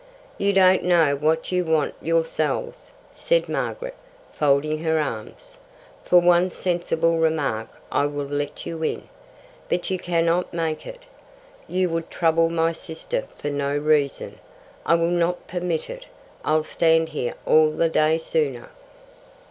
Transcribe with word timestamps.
"You 0.39 0.51
don't 0.51 0.83
know 0.83 1.15
what 1.15 1.51
you 1.51 1.63
want 1.63 1.93
yourselves," 2.01 2.89
said 3.13 3.47
Margaret, 3.47 3.93
folding 4.33 4.79
her 4.83 4.97
arms. 4.97 5.59
"For 6.03 6.17
one 6.19 6.49
sensible 6.49 7.19
remark 7.19 7.67
I 7.91 8.07
will 8.07 8.25
let 8.25 8.65
you 8.65 8.81
in. 8.81 9.09
But 9.69 9.91
you 9.91 9.99
cannot 9.99 10.55
make 10.55 10.87
it. 10.87 11.03
You 11.67 11.91
would 11.91 12.09
trouble 12.09 12.49
my 12.49 12.71
sister 12.71 13.27
for 13.37 13.51
no 13.51 13.77
reason. 13.77 14.39
I 14.87 14.95
will 14.95 15.05
not 15.11 15.45
permit 15.45 15.87
it. 15.87 16.07
I'll 16.43 16.63
stand 16.63 17.09
here 17.09 17.35
all 17.45 17.69
the 17.69 17.87
day 17.87 18.17
sooner." 18.17 18.71